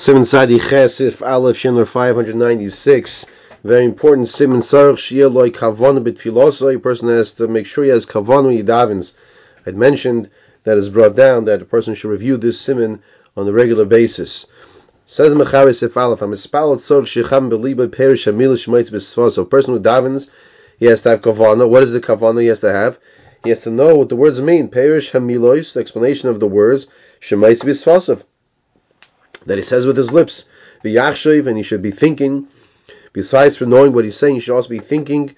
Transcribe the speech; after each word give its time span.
Simon 0.00 0.24
Sadi 0.24 0.60
Chesif 0.60 1.26
Aleph 1.26 1.56
Shinler 1.56 1.84
596. 1.84 3.26
Very 3.64 3.84
important. 3.84 4.28
Simon 4.28 4.60
Sarach 4.60 4.94
Shia 4.94 5.28
Loi 5.28 5.50
Kavana 5.50 6.00
Bitfilosa. 6.00 6.76
A 6.76 6.78
person 6.78 7.08
has 7.08 7.32
to 7.32 7.48
make 7.48 7.66
sure 7.66 7.82
he 7.82 7.90
has 7.90 8.06
Kavana 8.06 8.44
when 8.44 9.02
he. 9.02 9.12
I'd 9.66 9.76
mentioned 9.76 10.30
that 10.62 10.78
is 10.78 10.88
brought 10.88 11.16
down 11.16 11.46
that 11.46 11.62
a 11.62 11.64
person 11.64 11.96
should 11.96 12.12
review 12.12 12.36
this 12.36 12.60
Simon 12.60 13.02
on 13.36 13.48
a 13.48 13.52
regular 13.52 13.84
basis. 13.84 14.46
Says 15.04 15.34
Mecharis 15.34 15.82
If 15.82 15.96
Aleph, 15.96 16.22
I'm 16.22 16.32
a 16.32 16.36
spalot 16.36 16.76
Sarach 16.76 17.24
Shecham 17.24 17.50
Beliba 17.50 17.90
Perish 17.90 18.26
Hamil 18.26 18.52
Shmeitz 18.52 18.92
Bisfos. 18.92 19.36
A 19.36 19.44
person 19.44 19.74
who 19.74 19.80
davens, 19.80 20.30
he 20.78 20.86
has 20.86 21.02
to 21.02 21.08
have 21.08 21.22
Kavana. 21.22 21.68
What 21.68 21.82
is 21.82 21.92
the 21.92 22.00
Kavana 22.00 22.40
he 22.40 22.46
has 22.46 22.60
to 22.60 22.72
have? 22.72 23.00
He 23.42 23.50
has 23.50 23.62
to 23.62 23.70
know 23.70 23.96
what 23.96 24.10
the 24.10 24.16
words 24.16 24.40
mean. 24.40 24.68
Perish 24.68 25.10
Hamilois, 25.10 25.72
the 25.72 25.80
explanation 25.80 26.28
of 26.28 26.38
the 26.38 26.46
words, 26.46 26.86
Shemaitz 27.20 27.64
Bisfosov 27.64 28.22
that 29.46 29.58
he 29.58 29.64
says 29.64 29.86
with 29.86 29.96
his 29.96 30.12
lips, 30.12 30.44
v'yachshiv, 30.84 31.46
and 31.46 31.56
he 31.56 31.62
should 31.62 31.82
be 31.82 31.90
thinking. 31.90 32.48
Besides 33.12 33.56
for 33.56 33.66
knowing 33.66 33.92
what 33.92 34.04
he's 34.04 34.16
saying, 34.16 34.34
he 34.34 34.40
should 34.40 34.54
also 34.54 34.68
be 34.68 34.78
thinking. 34.78 35.34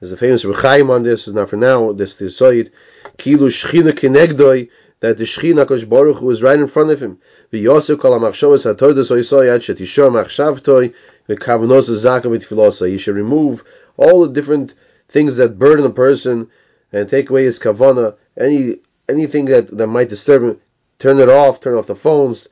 There's 0.00 0.12
a 0.12 0.16
famous 0.16 0.44
Rechaim 0.44 0.90
on 0.90 1.02
this, 1.02 1.26
not 1.26 1.50
for 1.50 1.56
now, 1.56 1.92
this 1.92 2.14
the 2.14 2.26
Soid, 2.26 2.70
Kilu 3.16 3.48
Shchina 3.48 3.92
Kinegdoi, 3.92 4.70
that 5.00 5.18
the 5.18 5.24
Shchina 5.24 5.66
Kosh 5.66 5.84
Baruch 5.84 6.22
is 6.22 6.42
right 6.42 6.58
in 6.58 6.68
front 6.68 6.90
of 6.90 7.00
him. 7.02 7.18
V'yosef 7.52 7.98
kol 7.98 8.18
ha-machshavas 8.18 8.64
ha-toidas 8.64 9.10
oisoy 9.10 9.60
shet 9.60 9.78
yishor 9.78 10.10
machshavtoi 10.10 10.94
v'kavanos 11.28 11.88
zaka 11.90 12.24
v'tfilosa. 12.24 12.90
You 12.90 12.98
should 12.98 13.16
remove 13.16 13.64
all 13.96 14.22
the 14.22 14.32
different 14.32 14.74
things 15.08 15.36
that 15.36 15.58
burden 15.58 15.86
a 15.86 15.90
person 15.90 16.48
and 16.92 17.08
take 17.08 17.30
away 17.30 17.44
his 17.44 17.58
kavana, 17.58 18.16
any 18.36 18.76
anything 19.08 19.46
that, 19.46 19.76
that 19.76 19.86
might 19.86 20.08
disturb 20.08 20.42
him, 20.42 20.60
turn 20.98 21.18
it 21.18 21.28
off, 21.28 21.60
turn 21.60 21.74
off 21.74 21.86
the 21.86 21.96
phones, 21.96 22.46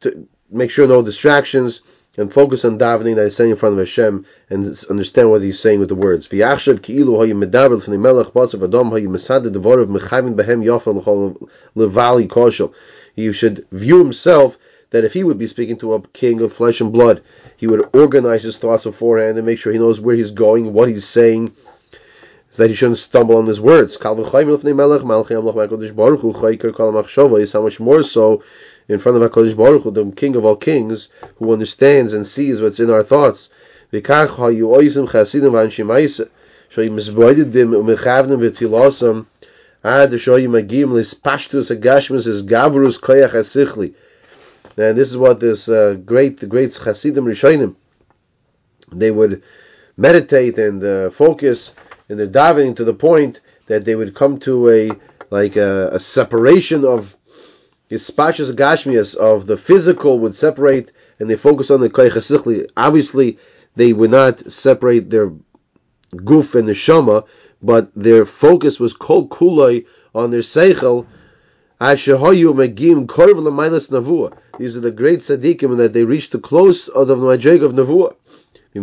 to, 0.00 0.28
make 0.52 0.70
sure 0.70 0.86
no 0.86 1.02
distractions, 1.02 1.80
and 2.18 2.32
focus 2.32 2.64
on 2.64 2.78
davening 2.78 3.16
that 3.16 3.24
he's 3.24 3.36
saying 3.36 3.50
in 3.50 3.56
front 3.56 3.72
of 3.72 3.78
Hashem 3.78 4.26
and 4.50 4.84
understand 4.90 5.30
what 5.30 5.42
he's 5.42 5.58
saying 5.58 5.80
with 5.80 5.88
the 5.88 5.94
words. 5.94 6.28
You 13.14 13.32
should 13.32 13.66
view 13.72 13.98
himself 13.98 14.58
that 14.90 15.04
if 15.04 15.12
he 15.14 15.24
would 15.24 15.38
be 15.38 15.46
speaking 15.46 15.78
to 15.78 15.94
a 15.94 16.02
king 16.08 16.42
of 16.42 16.52
flesh 16.52 16.82
and 16.82 16.92
blood, 16.92 17.22
he 17.56 17.66
would 17.66 17.88
organize 17.94 18.42
his 18.42 18.58
thoughts 18.58 18.84
beforehand 18.84 19.38
and 19.38 19.46
make 19.46 19.58
sure 19.58 19.72
he 19.72 19.78
knows 19.78 19.98
where 19.98 20.16
he's 20.16 20.32
going, 20.32 20.74
what 20.74 20.88
he's 20.88 21.06
saying, 21.06 21.54
so 22.50 22.62
that 22.62 22.68
he 22.68 22.74
shouldn't 22.74 22.98
stumble 22.98 23.38
on 23.38 23.46
his 23.46 23.58
words. 23.58 23.96
How 24.02 24.12
much 24.14 24.34
more 27.80 28.02
so 28.02 28.42
in 28.88 28.98
front 28.98 29.22
of 29.22 29.30
HaKadosh 29.30 29.56
Baruch 29.56 29.94
the 29.94 30.10
King 30.12 30.36
of 30.36 30.44
all 30.44 30.56
kings, 30.56 31.08
who 31.36 31.52
understands 31.52 32.12
and 32.12 32.26
sees 32.26 32.60
what's 32.60 32.80
in 32.80 32.90
our 32.90 33.02
thoughts. 33.02 33.48
Hayu 33.92 34.00
oizim 34.00 35.10
chasidim 35.10 35.52
v'anshim 35.52 35.92
ha'isa, 35.92 36.28
shoyi 36.70 36.90
mizboididim 36.90 37.74
u'mechavnim 37.74 38.38
v'tilosam, 38.40 39.26
ad 39.84 40.10
shoyi 40.12 40.48
magim 40.48 40.90
lispashtus 40.90 41.76
agashmus 41.76 42.26
is 42.26 42.42
gavrus 42.42 42.98
koyach 42.98 43.32
asichli. 43.32 43.94
And 44.76 44.96
this 44.96 45.10
is 45.10 45.16
what 45.16 45.40
this 45.40 45.68
uh, 45.68 45.98
great, 46.04 46.40
the 46.40 46.46
great 46.46 46.72
Chasidim 46.72 47.26
Rishonim, 47.26 47.74
they 48.90 49.10
would 49.10 49.42
meditate 49.96 50.58
and 50.58 50.82
uh, 50.82 51.10
focus 51.10 51.74
in 52.08 52.16
their 52.16 52.26
davening 52.26 52.76
to 52.76 52.84
the 52.84 52.94
point 52.94 53.40
that 53.66 53.84
they 53.84 53.94
would 53.94 54.14
come 54.14 54.38
to 54.40 54.70
a 54.70 54.90
like 55.30 55.56
a, 55.56 55.90
a 55.92 56.00
separation 56.00 56.84
of 56.84 57.16
Yispashas 57.92 58.56
Gashmias 58.56 59.14
of 59.14 59.46
the 59.46 59.58
physical 59.58 60.18
would 60.18 60.34
separate 60.34 60.92
and 61.20 61.28
they 61.28 61.36
focus 61.36 61.70
on 61.70 61.80
the 61.80 61.90
Koyach 61.90 62.66
Obviously, 62.74 63.38
they 63.76 63.92
would 63.92 64.10
not 64.10 64.50
separate 64.50 65.10
their 65.10 65.30
goof 66.24 66.54
and 66.54 66.66
the 66.68 66.74
shama, 66.74 67.24
but 67.62 67.90
their 67.94 68.24
focus 68.24 68.80
was 68.80 68.94
kol 68.94 69.28
kulay 69.28 69.84
on 70.14 70.30
their 70.30 70.40
seichel. 70.40 71.06
These 71.78 72.08
are 72.08 72.16
the 74.80 74.90
great 74.90 75.20
tzaddikim 75.20 75.76
that 75.76 75.92
they 75.92 76.04
reached 76.04 76.32
the 76.32 76.38
close 76.38 76.88
of 76.88 77.08
the 77.08 77.16
madreg 77.16 77.62
of 77.62 77.72
nevuah. 77.72 78.14
A 78.74 78.80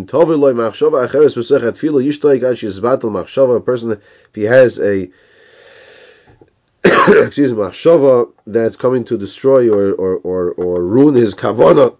person, 3.60 3.92
if 3.92 4.36
he 4.36 4.44
has 4.44 4.80
a 4.80 5.10
excuse 6.84 7.52
me, 7.52 7.58
machshava 7.58 8.32
that's 8.48 8.76
coming 8.76 9.04
to 9.06 9.18
destroy 9.18 9.70
or, 9.70 9.94
or, 9.94 10.18
or, 10.18 10.52
or 10.52 10.84
ruin 10.84 11.16
his 11.16 11.36
kavana, 11.36 11.96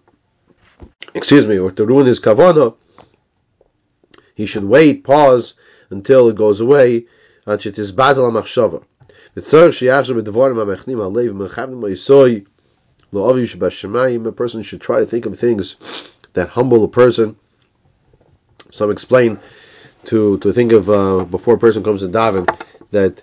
excuse 1.14 1.46
me, 1.46 1.58
or 1.58 1.70
to 1.70 1.84
ruin 1.84 2.06
his 2.06 2.20
kavana, 2.20 2.74
he 4.34 4.46
should 4.46 4.64
wait, 4.64 5.04
pause 5.04 5.54
until 5.90 6.28
it 6.28 6.36
goes 6.36 6.60
away, 6.60 7.06
until 7.46 7.70
it 7.72 7.78
is 7.78 7.92
battle 7.92 8.30
machshava. 8.30 8.82
The 9.34 9.42
tzarech 9.42 9.76
sheyachshav 9.78 10.22
b'devarim 10.22 10.56
ha'mechnim 10.56 10.98
ha'lev 10.98 11.48
mechavim 11.48 11.80
ha'yisoy 11.82 12.46
lo'avi 13.12 13.44
shebashemayim. 13.44 14.26
A 14.26 14.32
person 14.32 14.62
should 14.62 14.80
try 14.80 15.00
to 15.00 15.06
think 15.06 15.26
of 15.26 15.38
things 15.38 15.76
that 16.32 16.48
humble 16.48 16.84
a 16.84 16.88
person. 16.88 17.36
Some 18.72 18.90
explain 18.90 19.38
to 20.04 20.38
to 20.38 20.52
think 20.52 20.72
of 20.72 20.88
uh, 20.88 21.24
before 21.24 21.54
a 21.54 21.58
person 21.58 21.84
comes 21.84 22.00
to 22.00 22.08
daven 22.08 22.48
that 22.92 23.22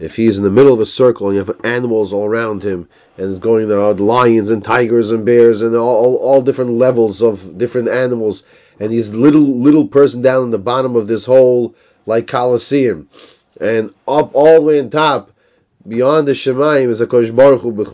if 0.00 0.16
he's 0.16 0.38
in 0.38 0.44
the 0.44 0.50
middle 0.50 0.72
of 0.72 0.80
a 0.80 0.86
circle 0.86 1.28
and 1.28 1.36
you 1.36 1.44
have 1.44 1.60
animals 1.62 2.12
all 2.12 2.24
around 2.24 2.62
him 2.62 2.88
and 3.18 3.30
it's 3.30 3.38
going 3.38 3.68
there 3.68 3.80
are 3.80 3.92
lions 3.92 4.50
and 4.50 4.64
tigers 4.64 5.10
and 5.10 5.26
bears 5.26 5.60
and 5.60 5.76
all, 5.76 5.96
all, 6.04 6.16
all, 6.16 6.42
different 6.42 6.72
levels 6.72 7.22
of 7.22 7.58
different 7.58 7.88
animals 7.88 8.42
and 8.80 8.92
he's 8.92 9.14
little 9.14 9.42
little 9.42 9.86
person 9.86 10.22
down 10.22 10.44
in 10.44 10.50
the 10.50 10.58
bottom 10.58 10.96
of 10.96 11.06
this 11.06 11.26
whole 11.26 11.74
like 12.06 12.26
coliseum 12.26 13.08
and 13.60 13.92
up 14.08 14.34
all 14.34 14.54
the 14.54 14.62
way 14.62 14.80
on 14.80 14.88
top 14.88 15.32
beyond 15.86 16.26
the 16.26 16.32
Shemaim 16.32 16.88
is 16.88 17.00
a 17.02 17.06
Kosh 17.06 17.30
Baruch 17.30 17.60
Hu 17.60 17.80
of 17.80 17.86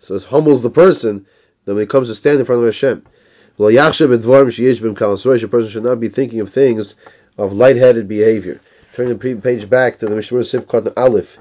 so 0.00 0.14
it 0.14 0.24
humbles 0.24 0.62
the 0.62 0.70
person 0.70 1.26
then 1.64 1.76
when 1.76 1.82
he 1.82 1.86
comes 1.86 2.08
to 2.08 2.14
stand 2.14 2.38
in 2.38 2.44
front 2.44 2.60
of 2.60 2.66
Hashem. 2.66 3.06
A 3.58 3.72
person 5.48 5.70
should 5.70 5.84
not 5.84 6.00
be 6.00 6.08
thinking 6.10 6.40
of 6.40 6.50
things 6.50 6.94
of 7.38 7.52
light-headed 7.52 8.06
behavior 8.06 8.60
Turn 8.94 9.08
the 9.08 9.36
page 9.40 9.68
back 9.68 9.98
to 9.98 10.06
the 10.06 10.14
Mishmur 10.14 10.44
Sivkot 10.44 10.92
Aleph. 10.96 11.36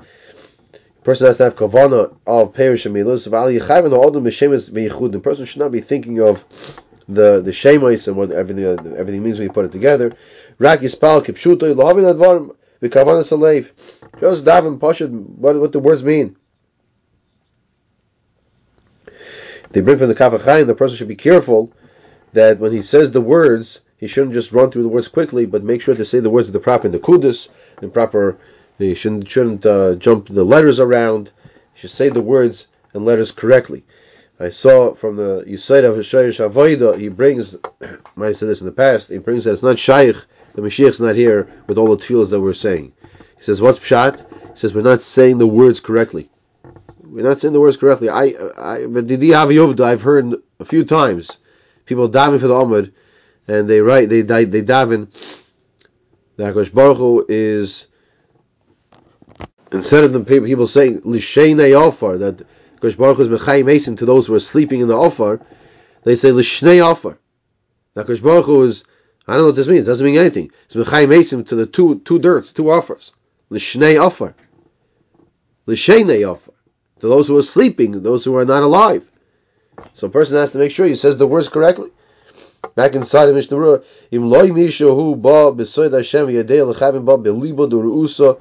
The 0.72 0.80
person 1.04 1.28
has 1.28 1.38
to 1.38 1.44
have 1.44 1.56
kavana 1.56 2.18
of 2.26 2.52
perish 2.52 2.88
and 2.88 2.96
milus. 2.96 3.26
The 5.12 5.20
person 5.20 5.46
should 5.46 5.60
not 5.60 5.72
be 5.72 5.82
thinking 5.82 6.20
of 6.20 6.44
the 7.08 7.42
the 7.42 7.52
shemos 7.52 8.08
and 8.08 8.18
what 8.18 8.32
everything 8.32 8.66
everything 8.98 9.22
means 9.22 9.38
when 9.38 9.50
you 9.50 9.54
put 9.54 9.66
it 9.66 9.72
together. 9.72 10.14
Rak 10.58 10.80
yispal 10.80 11.24
kipshuto 11.24 11.76
lohavin 11.76 12.12
advarim 12.12 12.56
v'kavana 12.82 13.22
salev. 13.22 13.70
Just 14.20 14.46
daven 14.46 14.80
pashut 14.80 15.12
what 15.12 15.56
what 15.60 15.72
the 15.74 15.80
words 15.80 16.04
mean. 16.04 16.36
They 19.70 19.82
bring 19.82 20.00
from 20.00 20.08
the 20.08 20.16
Kaf 20.16 20.32
HaChaim. 20.34 20.66
The 20.66 20.74
person 20.74 20.98
should 20.98 21.08
be 21.08 21.16
careful 21.16 21.72
that 22.32 22.58
when 22.58 22.72
he 22.72 22.82
says 22.82 23.12
the 23.12 23.22
words 23.22 23.82
he 23.98 24.08
shouldn't 24.08 24.34
just 24.34 24.52
run 24.52 24.72
through 24.72 24.84
the 24.84 24.90
words 24.90 25.08
quickly, 25.08 25.46
but 25.46 25.64
make 25.64 25.82
sure 25.82 25.96
to 25.96 26.06
say 26.06 26.20
the 26.20 26.30
words 26.30 26.48
in 26.48 26.54
the 26.54 26.60
proper 26.60 26.88
in 26.88 26.92
the 26.92 27.00
kudus, 27.00 27.50
in 27.82 27.92
proper. 27.92 28.38
He 28.78 28.96
shouldn't 28.96 29.30
shouldn't 29.30 29.66
uh, 29.66 29.96
jump 29.96 30.28
the 30.28 30.44
letters 30.44 30.80
around. 30.80 31.32
He 31.74 31.82
should 31.82 31.92
say 31.92 32.10
the 32.10 32.22
words 32.22 32.68
and 32.94 33.06
letters 33.06 33.32
correctly. 33.32 33.84
I 34.40 34.50
saw 34.50 34.94
from 34.94 35.16
the 35.16 35.44
Yisaid 35.48 35.86
of 35.86 35.96
Shayish 35.98 36.44
Avoida, 36.44 36.98
he 36.98 37.08
brings, 37.08 37.56
might 38.16 38.28
have 38.28 38.38
said 38.38 38.50
this 38.50 38.62
in 38.62 38.66
the 38.66 38.74
past, 38.74 39.10
he 39.10 39.20
brings 39.20 39.44
that 39.44 39.54
it's 39.54 39.64
not 39.64 39.78
Shaykh, 39.78 40.18
the 40.56 40.62
Mashiach's 40.62 41.00
not 41.00 41.16
here 41.16 41.48
with 41.68 41.78
all 41.78 41.96
the 41.96 42.04
tefillahs 42.04 42.32
that 42.32 42.42
we're 42.42 42.54
saying. 42.54 42.94
He 43.38 43.44
says, 43.44 43.62
what's 43.62 43.80
Pshat? 43.80 44.20
He 44.20 44.58
says, 44.58 44.74
we're 44.74 44.82
not 44.82 45.02
saying 45.02 45.38
the 45.38 45.48
words 45.48 45.80
correctly. 45.80 46.30
We're 47.04 47.24
not 47.24 47.40
saying 47.40 47.54
the 47.54 47.62
words 47.62 47.78
correctly. 47.78 48.10
I, 48.10 48.34
I, 48.58 48.84
I've 48.84 50.02
heard 50.02 50.34
a 50.60 50.66
few 50.66 50.84
times 50.84 51.38
people 51.86 52.08
diving 52.08 52.40
for 52.40 52.48
the 52.48 52.56
Amud 52.56 52.92
and 53.48 53.70
they 53.70 53.82
write 53.82 54.10
they 54.10 54.22
they, 54.22 54.46
they 54.46 54.62
daven 54.62 55.08
that 56.38 56.54
Hakadosh 56.54 56.74
Baruch 56.74 56.98
Hu 56.98 57.26
is 57.30 57.88
instead 59.72 60.04
of 60.04 60.14
the 60.14 60.24
people 60.24 60.68
saying 60.68 61.02
lishnei 61.02 61.80
ofar 61.80 62.18
that 62.20 62.46
Hakadosh 62.80 62.98
Baruch 62.98 63.18
Hu 63.18 63.24
is 63.24 63.30
mechayim 63.30 63.66
mason 63.66 63.96
to 63.98 64.06
those 64.06 64.28
who 64.28 64.36
are 64.36 64.40
sleeping 64.40 64.82
in 64.82 64.88
the 64.88 64.96
ofar, 64.96 65.46
they 66.04 66.16
say 66.16 66.30
lishnei 66.30 66.82
ofar. 66.82 67.18
Hakadosh 67.96 68.24
Baruch 68.24 68.46
Hu 68.46 68.64
is 68.64 68.84
I 69.28 69.34
don't 69.34 69.42
know 69.42 69.46
what 69.48 69.56
this 69.56 69.68
means. 69.68 69.88
It 69.88 69.92
doesn't 69.92 70.06
mean 70.06 70.18
anything. 70.18 70.52
It's 70.66 70.76
mechayim 70.76 71.10
mason 71.10 71.44
to 71.46 71.56
the 71.56 71.66
two 71.66 72.00
two 72.00 72.20
dirts, 72.20 72.52
two 72.52 72.70
offers. 72.70 73.12
Lishnei 73.52 74.00
ofar. 74.00 74.36
Lishnei 75.68 76.30
ofar 76.30 76.54
to 77.04 77.10
those 77.10 77.28
who 77.28 77.38
are 77.38 77.42
sleeping, 77.42 78.02
those 78.02 78.24
who 78.24 78.38
are 78.38 78.46
not 78.46 78.64
alive. 78.64 79.12
So 79.94 80.08
a 80.08 80.10
person 80.10 80.38
has 80.38 80.54
to 80.54 80.58
make 80.58 80.72
sure 80.72 80.86
he 80.86 80.96
says 80.96 81.18
the 81.18 81.28
words 81.28 81.50
correctly. 81.50 81.90
Back 82.76 82.96
inside 82.96 83.30
of 83.30 83.36
Mishnah 83.36 83.58
Berurah, 83.58 83.84
im 84.12 84.30
loy 84.30 84.48
mishu 84.50 84.96
hu 84.96 85.16
ba 85.16 85.52
besoid 85.52 85.94
Hashem 85.94 86.28
yadei 86.28 86.74
lechavim 86.74 87.06
ba 87.06 87.18
belibo 87.18 87.70
duruusa 87.70 88.38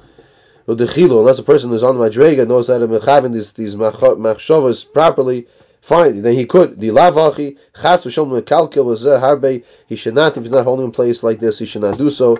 udechilo. 0.67 1.19
Unless 1.19 1.39
a 1.39 1.43
person 1.43 1.69
who's 1.69 1.83
on 1.83 1.97
the 1.97 2.09
madrega 2.09 2.47
knows 2.47 2.67
how 2.67 2.77
to 2.77 2.87
mechavim 2.87 3.33
these 3.33 3.51
these 3.51 3.75
machshavas 3.75 4.91
properly, 4.93 5.47
Fine, 5.83 6.21
then 6.21 6.33
he 6.33 6.45
could. 6.45 6.79
The 6.79 6.87
lavachi 6.87 7.57
chas 7.75 8.05
v'shom 8.05 8.41
mekalkel 8.41 8.85
was 8.85 9.03
harbe. 9.03 9.65
He 9.85 9.97
should 9.97 10.15
not, 10.15 10.37
if 10.37 10.43
he's 10.43 10.51
not 10.53 10.63
holding 10.63 10.85
in 10.85 10.91
place 10.93 11.23
like 11.23 11.41
this, 11.41 11.59
he 11.59 11.65
should 11.65 11.81
not 11.81 11.97
do 11.97 12.09
so, 12.09 12.37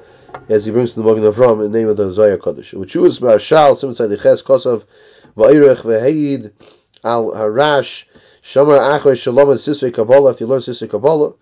as 0.48 0.64
he 0.64 0.72
brings 0.72 0.94
to 0.94 1.02
the 1.02 1.06
Magen 1.06 1.30
Avram 1.30 1.66
in 1.66 1.70
the 1.70 1.78
name 1.78 1.90
of 1.90 1.98
the 1.98 2.14
Zohar 2.14 2.38
Kodesh. 2.38 2.74
Uchus 2.74 3.22
marshal 3.22 3.76
sim 3.76 3.94
tzad 3.94 4.18
ches 4.22 4.42
kosav 4.42 4.86
va'irech 5.36 5.82
ve'heid 5.82 6.54
al 7.04 7.32
harash 7.32 8.06
shomer 8.42 8.80
achar 8.80 9.18
shalom 9.18 9.50
and 9.50 9.60
sisrei 9.60 9.94
kabbalah. 9.94 10.32
If 10.32 10.40
you 10.40 10.48
learn 10.48 10.62
sisrei 10.62 10.90
kabbalah, 10.90 11.34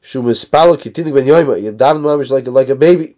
shu 0.00 0.22
mispal 0.22 0.76
kitinik 0.76 1.14
ben 1.14 1.26
yoyma. 1.26 1.62
You 1.62 1.72
daven 1.72 2.02
mamish 2.02 2.30
like 2.30 2.46
like 2.46 2.68
a 2.68 2.76
baby. 2.76 3.16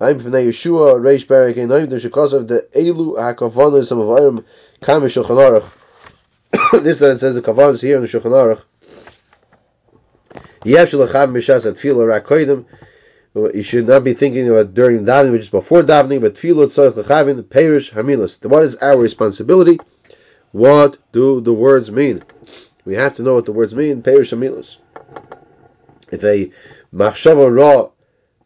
I'm 0.00 0.18
from 0.18 0.32
Yeshua 0.32 1.00
Reish 1.00 1.28
Barak 1.28 1.56
and 1.58 1.72
I'm 1.72 1.88
the 1.88 1.96
of 1.96 2.48
the 2.48 2.66
Elu 2.74 3.16
Hakavanas 3.16 3.92
of 3.92 3.98
Avayim 3.98 4.44
Kam 4.80 5.02
Shulchan 5.02 5.38
Aruch 5.38 5.70
this 6.82 6.98
that 6.98 7.20
says 7.20 7.34
the 7.34 7.42
Kavanas 7.42 7.80
here 7.80 7.96
in 7.96 8.02
the 8.02 8.08
Shulchan 8.08 8.32
Aruch. 8.32 8.64
You 13.54 13.62
should 13.62 13.86
not 13.86 14.04
be 14.04 14.12
thinking 14.12 14.48
about 14.48 14.74
during 14.74 15.06
davening, 15.06 15.32
which 15.32 15.42
is 15.42 15.48
before 15.48 15.82
davening, 15.82 16.20
but 16.20 16.34
Tefillah 16.34 16.66
Tzarech 16.66 17.02
Lechavin 17.02 17.48
Perish 17.48 17.90
Hamilas. 17.92 18.44
What 18.44 18.62
is 18.62 18.76
our 18.76 18.98
responsibility? 18.98 19.78
What 20.50 20.98
do 21.12 21.40
the 21.40 21.52
words 21.52 21.90
mean? 21.90 22.22
We 22.84 22.94
have 22.94 23.14
to 23.16 23.22
know 23.22 23.34
what 23.34 23.46
the 23.46 23.52
words 23.52 23.74
mean. 23.74 24.02
Perish 24.02 24.32
Hamilas. 24.32 24.76
If 26.12 26.22
a 26.24 26.52
machshava 26.94 27.54
ra 27.54 27.88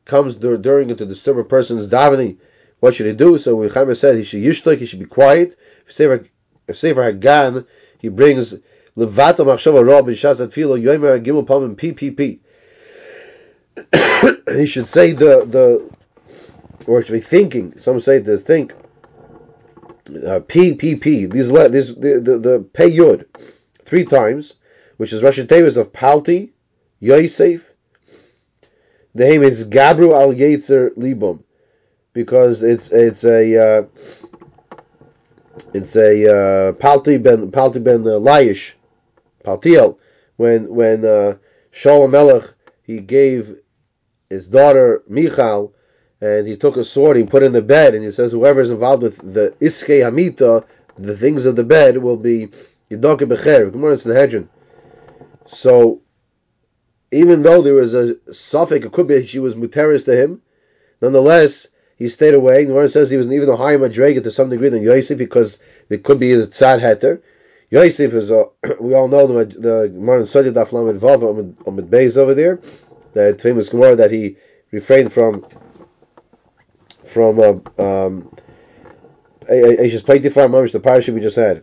comes 0.05 0.37
during 0.37 0.91
it 0.91 0.99
to 0.99 1.05
disturb 1.05 1.39
a 1.39 1.45
person's 1.45 1.89
davening, 1.89 2.39
what 2.81 2.95
should 2.95 3.07
he 3.07 3.13
do? 3.13 3.37
So 3.39 3.69
Chaim 3.69 3.95
said 3.95 4.17
he 4.17 4.23
should 4.23 4.43
yishtok, 4.43 4.79
he 4.79 4.87
should 4.87 5.01
be 5.01 5.07
quiet. 5.07 5.59
If 5.87 5.93
Sefer, 6.77 7.03
Hagan 7.03 7.67
he 7.99 8.09
brings 8.09 8.55
Levata 8.97 9.45
Machshava 9.45 9.85
Ra 9.85 10.01
B'Shas 10.03 10.47
Atfilo 10.47 10.81
Yomer 10.81 11.23
Gimel 11.23 11.45
Pamim 11.45 11.77
PPP. 11.77 12.39
he 14.57 14.67
should 14.67 14.89
say 14.89 15.13
the 15.13 15.45
the 15.45 15.91
or 16.87 17.03
should 17.03 17.13
be 17.13 17.21
thinking. 17.21 17.79
Some 17.81 18.01
say 18.01 18.23
to 18.23 18.39
think 18.39 18.73
uh, 20.09 20.41
PPP. 20.41 21.33
These 21.33 21.51
le- 21.51 21.69
this 21.69 21.89
the 21.89 22.21
the, 22.23 22.39
the 22.39 22.69
pay 22.73 22.91
yud 22.91 23.27
three 23.85 24.05
times, 24.05 24.55
which 24.99 25.13
is 25.13 25.23
rashei 25.23 25.47
teivos 25.47 25.77
of 25.77 25.93
Palti 25.93 26.53
Yosef. 27.06 27.73
The 29.14 29.25
name 29.25 29.44
is 29.44 29.69
Gabru 29.69 30.12
al 30.12 30.32
Yetzer 30.32 30.91
Libum 30.97 31.44
because 32.12 32.64
it's 32.64 32.91
it's 32.91 33.25
a 33.25 33.56
uh, 33.56 33.87
it's 35.73 35.94
a 35.94 36.37
uh, 36.37 36.73
Palti 36.73 37.17
ben 37.19 37.53
Palti 37.53 37.79
ben 37.79 38.00
uh, 38.00 38.19
Laish, 38.19 38.73
Paltiel, 39.44 39.99
when 40.37 40.69
when 40.75 41.05
uh, 41.05 41.37
Shalom 41.70 42.11
Melech 42.11 42.53
he 42.82 42.99
gave 42.99 43.56
his 44.29 44.49
daughter 44.49 45.05
Michal, 45.08 45.73
and 46.20 46.49
he 46.49 46.56
took 46.56 46.76
a 46.76 46.85
sword, 46.85 47.17
he 47.17 47.25
put 47.25 47.44
in 47.44 47.53
the 47.53 47.62
bed, 47.62 47.94
and 47.94 48.05
he 48.05 48.11
says 48.11 48.32
whoever 48.32 48.61
is 48.61 48.70
involved 48.70 49.05
with 49.05 49.19
the 49.32 49.55
Iske 49.61 50.03
Hamita, 50.03 50.64
the 50.99 51.17
things 51.17 51.47
of 51.47 51.55
the 51.55 51.64
bed 51.64 51.99
will 51.99 52.17
be 52.17 52.49
Yidoke 52.91 53.29
Becher. 53.29 53.70
Gemara 53.70 53.93
in 53.93 53.99
Sanhedrin. 53.99 54.49
So 55.47 56.00
even 57.11 57.43
though 57.43 57.62
there 57.62 57.75
was 57.75 57.94
a 57.94 58.17
suffix, 58.32 58.85
it 58.85 58.93
could 58.93 59.06
be 59.06 59.26
she 59.26 59.38
was 59.38 59.55
muteris 59.55 60.05
to 60.05 60.20
him, 60.20 60.43
nonetheless 61.00 61.69
he 61.97 62.08
stayed 62.08 62.35
away. 62.35 62.64
The 62.64 62.69
Gemara 62.70 62.88
says 62.88 63.11
he 63.11 63.17
was 63.17 63.26
even 63.26 63.49
a 63.49 63.56
higher 63.56 63.79
madrega 63.79 64.23
to 64.23 64.31
some 64.31 64.50
degree 64.50 64.69
than 64.69 64.82
Yosef 64.82 65.17
because 65.17 65.58
it 65.88 66.03
could 66.03 66.19
be 66.19 66.35
the 66.35 66.47
tzad 66.47 66.81
heter. 66.81 67.23
Yosef 67.70 68.12
is 68.12 68.31
a, 68.31 68.47
we 68.81 68.94
all 68.94 69.08
know 69.08 69.26
the 69.26 69.44
the 69.44 69.88
Gemara 69.88 70.20
in 70.20 70.26
Sadi 70.26 70.50
Daf 70.50 70.73
Lamed 70.73 71.00
Vav 71.00 72.17
over 72.17 72.35
there, 72.35 72.61
that 73.14 73.41
famous 73.41 73.69
Gemara 73.69 73.97
that 73.97 74.11
he 74.11 74.37
refrained 74.73 75.12
from 75.12 75.47
from 77.05 77.38
uh, 77.38 77.53
um, 77.82 78.31
Ashes 79.49 80.03
Paitifar 80.03 80.50
Mamish, 80.50 80.73
the 80.73 80.81
parasha 80.81 81.12
we 81.12 81.20
just 81.20 81.37
had. 81.37 81.62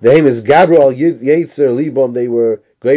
The 0.00 0.12
name 0.12 0.26
is 0.26 0.40
Gabriel 0.40 0.92
Yetzer 0.92 1.70
Libom. 1.70 2.12
They 2.12 2.28
were 2.28 2.62
which 2.84 2.96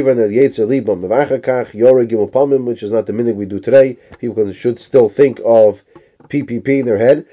is 2.84 2.92
not 2.92 3.06
the 3.06 3.14
minute 3.14 3.38
we 3.38 3.46
do 3.46 3.62
today. 3.62 3.98
People 4.20 4.52
should 4.52 4.82
still 4.82 5.08
think 5.08 5.40
of 5.46 5.82
PPP 6.28 6.80
in 6.80 6.86
their 6.86 6.98
head. 6.98 7.26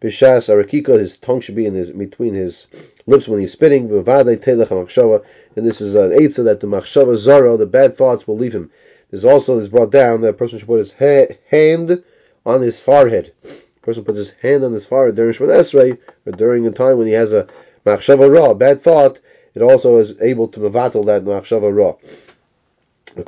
B'shas 0.00 0.48
arakika, 0.48 1.00
his 1.00 1.16
tongue 1.16 1.40
should 1.40 1.56
be 1.56 1.66
in 1.66 1.74
his, 1.74 1.90
between 1.90 2.34
his 2.34 2.68
lips 3.06 3.26
when 3.26 3.40
he's 3.40 3.50
spitting, 3.50 3.90
and 3.90 4.06
this 4.06 5.80
is 5.80 5.96
an 5.96 6.10
eitzah 6.10 6.44
that 6.44 6.60
the 6.60 6.68
machshava 6.68 7.16
zara, 7.16 7.56
the 7.56 7.66
bad 7.66 7.94
thoughts 7.94 8.28
will 8.28 8.36
leave 8.36 8.54
him. 8.54 8.70
There's 9.10 9.24
also, 9.24 9.58
this 9.58 9.68
brought 9.68 9.90
down, 9.90 10.20
that 10.20 10.28
a 10.28 10.34
person 10.34 10.60
should 10.60 10.68
put 10.68 10.78
his 10.78 10.92
ha- 10.92 11.34
hand 11.48 12.04
on 12.46 12.62
his 12.62 12.80
forehead. 12.80 13.32
A 13.44 13.48
person 13.82 14.04
puts 14.04 14.18
his 14.18 14.30
hand 14.40 14.64
on 14.64 14.72
his 14.72 14.86
forehead 14.86 15.16
during 15.16 15.34
Shemon 15.34 15.48
Esrei, 15.48 15.98
or 16.24 16.32
during 16.32 16.66
a 16.66 16.70
time 16.70 16.96
when 16.96 17.08
he 17.08 17.12
has 17.12 17.32
a 17.32 17.46
machshava 17.84 18.32
ra, 18.32 18.54
bad 18.54 18.80
thought, 18.80 19.18
it 19.54 19.62
also 19.62 19.98
is 19.98 20.14
able 20.22 20.48
to 20.48 20.60
mevatel 20.60 21.04
that 21.06 21.24
machshava 21.24 21.74
ra. 21.74 21.96
You 23.16 23.24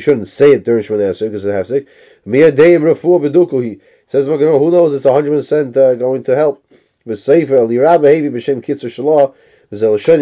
shouldn't 0.00 0.28
say 0.28 0.52
it 0.52 0.64
during 0.64 0.82
shmon 0.82 0.98
esrei 0.98 1.30
because 1.30 1.44
it's 1.44 1.70
hafsik. 1.70 1.86
Mia 2.24 2.50
deim 2.50 2.82
refu 2.82 3.20
beduku. 3.20 3.62
He 3.62 3.80
says, 4.08 4.26
who 4.26 4.70
knows? 4.70 4.94
It's 4.94 5.04
hundred 5.04 5.30
percent 5.30 5.76
uh, 5.76 5.94
going 5.94 6.24
to 6.24 6.34
help. 6.34 6.64
V'sefer 7.06 7.58
al 7.58 7.68
yirah 7.68 8.00
behavi 8.00 8.32
b'shem 8.32 8.60
kitzur 8.64 8.88
shalah. 8.88 9.34
What 9.70 10.00
should 10.00 10.20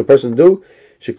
a 0.00 0.04
person 0.04 0.36
do? 0.36 0.64
Like 1.06 1.16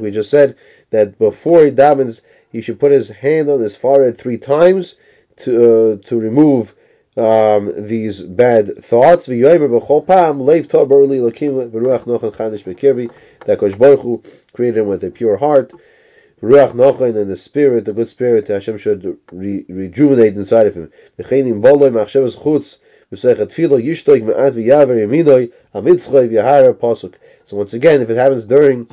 we 0.00 0.10
just 0.10 0.30
said, 0.30 0.56
that 0.90 1.18
before 1.18 1.64
he 1.64 1.70
davens, 1.70 2.22
he 2.50 2.62
should 2.62 2.80
put 2.80 2.92
his 2.92 3.08
hand 3.08 3.50
on 3.50 3.60
his 3.60 3.76
forehead 3.76 4.16
three 4.16 4.38
times 4.38 4.94
to 5.38 5.52
uh, 5.52 5.96
to 6.08 6.18
remove 6.18 6.74
um, 7.18 7.86
these 7.86 8.22
bad 8.22 8.82
thoughts. 8.82 9.26
That 9.26 9.34
Kosh 13.58 13.74
Baruch 13.74 14.00
Hu 14.00 14.22
created 14.54 14.80
him 14.80 14.86
with 14.86 15.04
a 15.04 15.10
pure 15.10 15.36
heart. 15.36 15.72
Ruach 16.42 16.74
Nochen 16.74 17.16
and 17.16 17.30
the 17.30 17.36
spirit, 17.36 17.84
the 17.84 17.92
good 17.92 18.08
spirit, 18.08 18.48
Hashem 18.48 18.76
should 18.76 19.16
re- 19.30 19.64
rejuvenate 19.68 20.34
inside 20.34 20.66
of 20.66 20.74
him. 20.74 20.90
So 21.20 21.28
once 27.56 27.74
again, 27.74 28.02
if 28.02 28.10
it 28.10 28.16
happens 28.16 28.44
during 28.44 28.86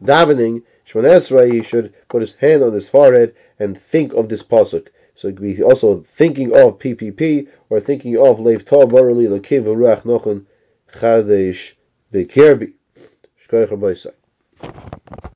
davening, 0.00 0.62
Shemon 0.86 1.10
Esrei, 1.10 1.52
he 1.52 1.62
should 1.64 1.92
put 2.08 2.20
his 2.20 2.34
hand 2.34 2.62
on 2.62 2.72
his 2.72 2.88
forehead 2.88 3.34
and 3.58 3.76
think 3.76 4.12
of 4.12 4.28
this 4.28 4.44
pasuk. 4.44 4.86
So 5.16 5.26
he 5.26 5.34
could 5.34 5.42
be 5.42 5.60
also 5.62 6.02
thinking 6.02 6.54
of 6.54 6.78
PPP 6.78 7.48
or 7.68 7.80
thinking 7.80 8.16
of 8.16 8.38
Leiv 8.38 8.62
Tov 8.62 8.92
Barali 8.92 9.26
Lakiv 9.26 9.64
Ruach 9.64 10.02
Nochen 10.04 10.46
Chadesh 10.92 11.72
Bekirbi. 12.12 12.74
Shkoyach 13.48 14.12